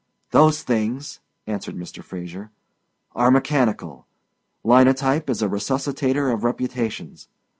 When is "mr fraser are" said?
1.75-3.29